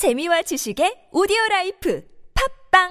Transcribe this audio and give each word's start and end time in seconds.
재미와 0.00 0.40
지식의 0.40 1.12
오디오 1.12 1.36
라이프 1.50 2.02
팟빵 2.72 2.88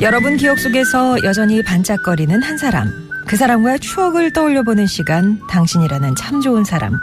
여러분 0.00 0.36
기억 0.36 0.58
속에서 0.58 1.22
여전히 1.22 1.62
반짝거리는 1.62 2.42
한 2.42 2.58
사람. 2.58 2.88
그 3.28 3.36
사람과의 3.36 3.78
추억을 3.78 4.32
떠올려보는 4.32 4.88
시간, 4.88 5.38
당신이라는 5.48 6.16
참 6.16 6.40
좋은 6.40 6.64
사람. 6.64 6.94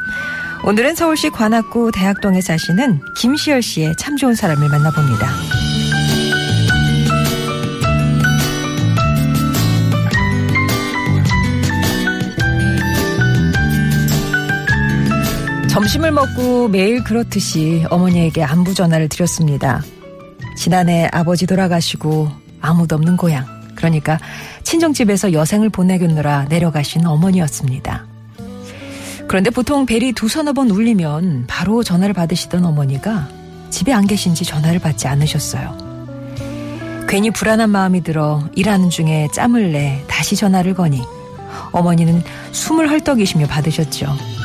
오늘은 0.65 0.95
서울시 0.95 1.29
관악구 1.29 1.91
대학동에 1.95 2.41
사시는 2.41 2.99
김시열 3.15 3.61
씨의 3.61 3.95
참 3.95 4.17
좋은 4.17 4.35
사람을 4.35 4.67
만나봅니다. 4.67 5.68
점심을 15.79 16.11
먹고 16.11 16.67
매일 16.67 17.01
그렇듯이 17.05 17.85
어머니에게 17.89 18.43
안부 18.43 18.73
전화를 18.73 19.07
드렸습니다. 19.07 19.81
지난해 20.57 21.07
아버지 21.13 21.47
돌아가시고 21.47 22.29
아무도 22.59 22.97
없는 22.97 23.15
고향. 23.15 23.45
그러니까 23.75 24.19
친정집에서 24.63 25.31
여생을 25.31 25.69
보내겠노라 25.69 26.47
내려가신 26.49 27.05
어머니였습니다. 27.05 28.05
그런데 29.29 29.51
보통 29.51 29.85
벨이 29.85 30.11
두 30.11 30.27
서너 30.27 30.51
번 30.51 30.69
울리면 30.69 31.45
바로 31.47 31.81
전화를 31.81 32.13
받으시던 32.13 32.65
어머니가 32.65 33.29
집에 33.69 33.93
안 33.93 34.05
계신지 34.05 34.43
전화를 34.43 34.79
받지 34.79 35.07
않으셨어요. 35.07 35.77
괜히 37.07 37.31
불안한 37.31 37.69
마음이 37.69 38.03
들어 38.03 38.43
일하는 38.53 38.89
중에 38.89 39.29
짬을 39.33 39.71
내 39.71 40.03
다시 40.07 40.35
전화를 40.35 40.73
거니 40.73 41.01
어머니는 41.71 42.21
숨을 42.51 42.91
헐떡이시며 42.91 43.47
받으셨죠. 43.47 44.38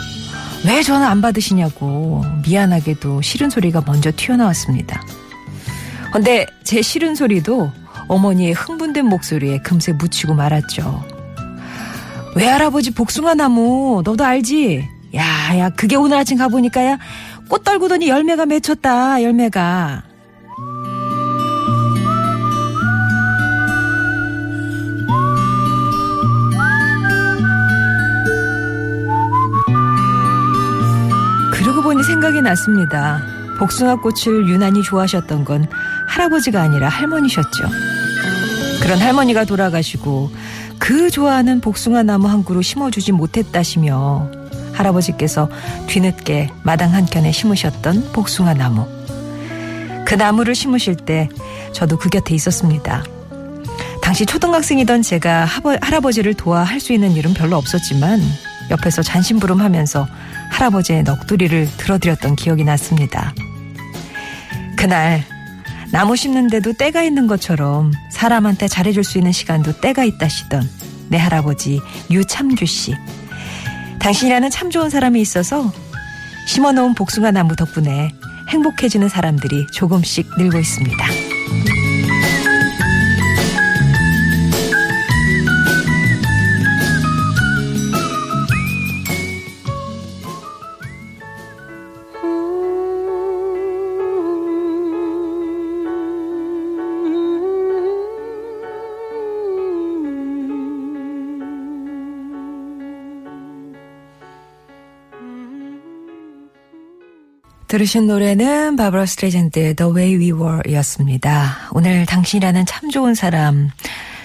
왜 0.66 0.82
전화 0.82 1.10
안 1.10 1.20
받으시냐고 1.20 2.24
미안하게도 2.44 3.20
싫은 3.22 3.50
소리가 3.50 3.82
먼저 3.86 4.10
튀어나왔습니다. 4.14 5.02
근데 6.12 6.46
제 6.62 6.80
싫은 6.80 7.14
소리도 7.14 7.70
어머니의 8.08 8.52
흥분된 8.52 9.06
목소리에 9.06 9.58
금세 9.58 9.92
묻히고 9.92 10.34
말았죠. 10.34 11.04
외할아버지 12.34 12.92
복숭아 12.92 13.34
나무 13.34 14.02
너도 14.04 14.24
알지? 14.24 14.88
야, 15.14 15.58
야, 15.58 15.70
그게 15.70 15.96
오늘 15.96 16.16
아침 16.16 16.38
가보니까 16.38 16.84
야, 16.84 16.98
꽃 17.48 17.62
떨구더니 17.62 18.08
열매가 18.08 18.46
맺혔다, 18.46 19.22
열매가. 19.22 20.02
생각이 32.24 32.40
났습니다. 32.40 33.20
복숭아 33.58 33.96
꽃을 33.96 34.48
유난히 34.48 34.82
좋아하셨던 34.82 35.44
건 35.44 35.66
할아버지가 36.08 36.62
아니라 36.62 36.88
할머니셨죠. 36.88 37.68
그런 38.80 38.98
할머니가 38.98 39.44
돌아가시고 39.44 40.30
그 40.78 41.10
좋아하는 41.10 41.60
복숭아 41.60 42.02
나무 42.02 42.26
한 42.28 42.42
그루 42.42 42.62
심어주지 42.62 43.12
못했다시며 43.12 44.30
할아버지께서 44.72 45.50
뒤늦게 45.86 46.48
마당 46.62 46.94
한켠에 46.94 47.30
심으셨던 47.30 48.12
복숭아 48.14 48.54
나무. 48.54 48.86
그 50.06 50.14
나무를 50.14 50.54
심으실 50.54 50.96
때 50.96 51.28
저도 51.72 51.98
그 51.98 52.08
곁에 52.08 52.34
있었습니다. 52.34 53.04
당시 54.00 54.24
초등학생이던 54.24 55.02
제가 55.02 55.44
할아버지를 55.44 56.32
도와 56.32 56.62
할 56.62 56.80
수 56.80 56.94
있는 56.94 57.12
일은 57.12 57.34
별로 57.34 57.58
없었지만 57.58 58.22
옆에서 58.70 59.02
잔심부름하면서 59.02 60.06
할아버지의 60.50 61.04
넋두리를 61.04 61.68
들어드렸던 61.76 62.36
기억이 62.36 62.64
났습니다. 62.64 63.34
그날 64.76 65.24
나무 65.92 66.16
심는데도 66.16 66.72
때가 66.72 67.02
있는 67.02 67.26
것처럼 67.26 67.92
사람한테 68.10 68.68
잘해줄 68.68 69.04
수 69.04 69.18
있는 69.18 69.32
시간도 69.32 69.80
때가 69.80 70.04
있다시던 70.04 70.68
내 71.08 71.18
할아버지 71.18 71.80
유참규 72.10 72.66
씨. 72.66 72.94
당신이라는 74.00 74.50
참 74.50 74.70
좋은 74.70 74.90
사람이 74.90 75.20
있어서 75.20 75.72
심어놓은 76.46 76.94
복숭아 76.94 77.30
나무 77.30 77.56
덕분에 77.56 78.10
행복해지는 78.48 79.08
사람들이 79.08 79.66
조금씩 79.72 80.28
늘고 80.36 80.58
있습니다. 80.58 81.23
들으신 107.74 108.06
노래는 108.06 108.76
바브라 108.76 109.04
스트레이젠드의 109.04 109.74
The 109.74 109.92
Way 109.92 110.14
We 110.14 110.30
Were 110.30 110.72
였습니다. 110.74 111.56
오늘 111.72 112.06
당신이라는 112.06 112.66
참 112.66 112.88
좋은 112.88 113.16
사람, 113.16 113.68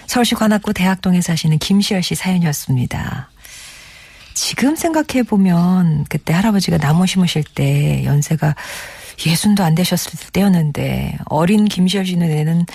서울시 0.06 0.36
관악구 0.36 0.72
대학동에 0.74 1.20
사시는 1.20 1.58
김시열 1.58 2.04
씨 2.04 2.14
사연이었습니다. 2.14 3.32
지금 4.36 4.76
생각해보면 4.76 6.06
그때 6.10 6.32
할아버지가 6.32 6.78
나무 6.78 7.08
심으실 7.08 7.44
때 7.56 8.06
연세가 8.06 8.54
예순도 9.26 9.64
안 9.64 9.74
되셨을 9.74 10.30
때였는데 10.32 11.18
어린 11.26 11.66
김시열 11.66 12.06
씨 12.06 12.18
눈에는 12.18 12.68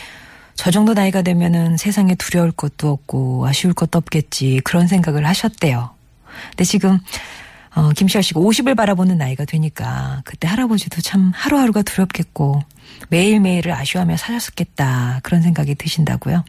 저 0.56 0.72
정도 0.72 0.92
나이가 0.92 1.22
되면은 1.22 1.76
세상에 1.76 2.16
두려울 2.16 2.50
것도 2.50 2.90
없고 2.90 3.46
아쉬울 3.46 3.74
것도 3.74 3.98
없겠지 3.98 4.60
그런 4.64 4.88
생각을 4.88 5.24
하셨대요. 5.24 5.90
근데 6.50 6.64
지금 6.64 6.98
어, 7.74 7.90
김시아 7.90 8.22
씨가 8.22 8.40
50을 8.40 8.76
바라보는 8.76 9.18
나이가 9.18 9.44
되니까 9.44 10.22
그때 10.24 10.46
할아버지도 10.46 11.00
참 11.00 11.32
하루하루가 11.34 11.82
두렵겠고 11.82 12.62
매일매일을 13.08 13.72
아쉬워하며 13.72 14.16
사셨겠다 14.16 15.20
그런 15.22 15.42
생각이 15.42 15.74
드신다고요. 15.74 16.44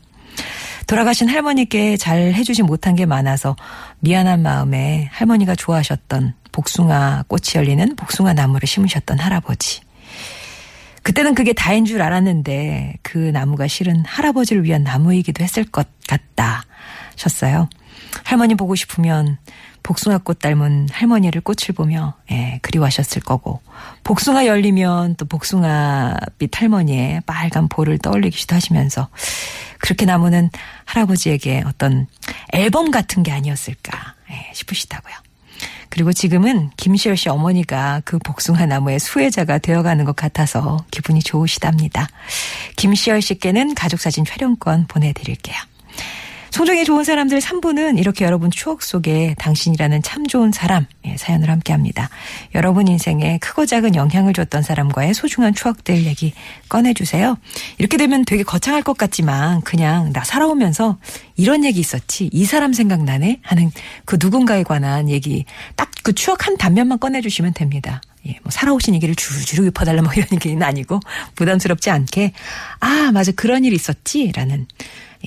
돌아가신 0.88 1.28
할머니께 1.28 1.98
잘 1.98 2.34
해주지 2.34 2.62
못한 2.62 2.96
게 2.96 3.06
많아서 3.06 3.56
미안한 4.02 4.42
마음에 4.42 5.10
할머니가 5.12 5.56
좋아하셨던 5.56 6.34
복숭아 6.52 7.24
꽃이 7.28 7.42
열리는 7.56 7.96
복숭아 7.96 8.34
나무를 8.34 8.68
심으셨던 8.68 9.20
할아버지. 9.20 9.82
그때는 11.02 11.36
그게 11.36 11.54
다인 11.54 11.86
줄 11.86 12.02
알았는데 12.02 12.98
그 13.02 13.18
나무가 13.18 13.68
실은 13.68 14.04
할아버지를 14.06 14.64
위한 14.64 14.84
나무이기도 14.84 15.44
했을 15.44 15.64
것 15.64 15.88
같다 16.08 16.64
셨어요. 17.16 17.68
할머니 18.24 18.56
보고 18.56 18.76
싶으면 18.76 19.38
복숭아꽃 19.84 20.40
닮은 20.40 20.90
할머니를 20.92 21.42
꽃을 21.42 21.76
보며 21.76 22.16
예, 22.32 22.60
그리워하셨을 22.64 23.22
거고 23.22 23.62
복숭아 24.04 24.48
열리면 24.48 25.16
또 25.16 25.26
복숭아빛 25.26 26.60
할머니의 26.60 27.22
빨간 27.28 27.68
볼을 27.68 28.00
떠올리기도 28.00 28.56
하시면서 28.56 29.10
그렇게 29.78 30.06
나무는 30.06 30.50
할아버지에게 30.86 31.64
어떤 31.68 32.08
앨범 32.52 32.90
같은 32.90 33.22
게 33.22 33.32
아니었을까 33.32 34.16
예, 34.32 34.52
싶으시다고요. 34.54 35.14
그리고 35.90 36.12
지금은 36.12 36.72
김시열 36.78 37.16
씨 37.16 37.30
어머니가 37.30 38.02
그 38.04 38.18
복숭아 38.18 38.66
나무의 38.66 39.00
수혜자가 39.00 39.60
되어가는 39.60 40.04
것 40.04 40.16
같아서 40.16 40.84
기분이 40.92 41.22
좋으시답니다. 41.22 42.08
김시열 42.76 43.22
씨께는 43.22 43.76
가족사진 43.76 44.26
촬영권 44.26 44.88
보내드릴게요. 44.88 45.56
소중히 46.56 46.86
좋은 46.86 47.04
사람들 47.04 47.40
3부는 47.40 48.00
이렇게 48.00 48.24
여러분 48.24 48.50
추억 48.50 48.82
속에 48.82 49.36
당신이라는 49.40 50.02
참 50.04 50.26
좋은 50.26 50.54
사람 50.54 50.86
예, 51.04 51.18
사연을 51.18 51.50
함께 51.50 51.74
합니다. 51.74 52.10
여러분 52.56 52.88
인생에 52.88 53.40
크고 53.40 53.66
작은 53.66 53.94
영향을 53.94 54.32
줬던 54.32 54.62
사람과의 54.62 55.14
소중한 55.14 55.54
추억들 55.54 56.06
얘기 56.06 56.34
꺼내주세요. 56.70 57.38
이렇게 57.78 57.98
되면 57.98 58.24
되게 58.24 58.44
거창할 58.44 58.84
것 58.84 58.98
같지만 58.98 59.64
그냥 59.64 60.14
나 60.14 60.24
살아오면서 60.24 60.98
이런 61.36 61.66
얘기 61.66 61.82
있었지 61.82 62.30
이 62.32 62.46
사람 62.46 62.72
생각나네 62.72 63.42
하는 63.42 63.70
그 64.06 64.16
누군가에 64.18 64.64
관한 64.64 65.10
얘기 65.10 65.44
딱 65.76 65.90
그 66.06 66.14
추억 66.14 66.46
한 66.46 66.56
단면만 66.56 67.00
꺼내주시면 67.00 67.54
됩니다. 67.54 68.00
예, 68.28 68.38
뭐 68.44 68.52
살아오신 68.52 68.94
얘기를 68.94 69.16
줄줄 69.16 69.66
읊어달라 69.66 70.04
뭐 70.04 70.14
이런 70.14 70.28
얘기는 70.34 70.62
아니고 70.62 71.00
부담스럽지 71.34 71.90
않게 71.90 72.32
아 72.80 73.12
맞아 73.12 73.32
그런 73.32 73.66
일 73.66 73.74
있었지라는 73.74 74.68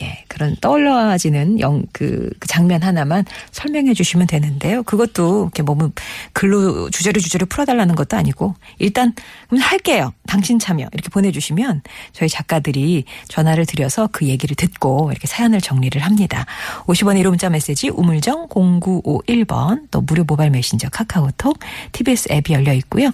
예, 0.00 0.24
그런 0.28 0.56
떠올라지는 0.60 1.60
영, 1.60 1.84
그, 1.92 2.30
그 2.38 2.48
장면 2.48 2.82
하나만 2.82 3.24
설명해 3.50 3.94
주시면 3.94 4.26
되는데요. 4.26 4.82
그것도 4.82 5.44
이렇게 5.44 5.62
몸을 5.62 5.90
글로 6.32 6.90
주저리 6.90 7.20
주저리 7.20 7.46
풀어달라는 7.46 7.94
것도 7.94 8.16
아니고 8.16 8.54
일단 8.78 9.12
그럼 9.48 9.62
할게요. 9.62 10.12
당신 10.26 10.58
참여 10.58 10.88
이렇게 10.92 11.08
보내주시면 11.08 11.82
저희 12.12 12.28
작가들이 12.28 13.04
전화를 13.28 13.66
드려서 13.66 14.08
그 14.12 14.26
얘기를 14.26 14.54
듣고 14.54 15.10
이렇게 15.10 15.26
사연을 15.26 15.60
정리를 15.60 16.00
합니다. 16.02 16.46
50원 16.86 17.20
1호 17.20 17.30
문자 17.30 17.48
메시지 17.48 17.88
우물정 17.88 18.48
0951번 18.48 19.88
또 19.90 20.00
무료 20.02 20.24
모바일 20.24 20.50
메신저 20.50 20.88
카카오톡 20.90 21.58
TBS 21.92 22.28
앱이 22.30 22.52
열려 22.52 22.72
있고요. 22.74 23.10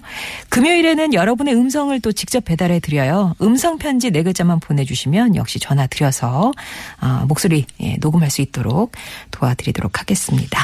금요일에는 0.49 1.13
여러분의 1.13 1.55
음성을 1.55 1.99
또 2.01 2.11
직접 2.11 2.45
배달해 2.45 2.79
드려요. 2.79 3.33
음성 3.41 3.77
편지 3.77 4.11
네 4.11 4.23
글자만 4.23 4.59
보내주시면 4.59 5.35
역시 5.35 5.59
전화 5.59 5.87
드려서 5.87 6.35
어, 6.35 6.51
목소리 7.27 7.65
예, 7.81 7.97
녹음할 7.99 8.29
수 8.29 8.41
있도록 8.41 8.93
도와드리도록 9.31 9.99
하겠습니다. 9.99 10.59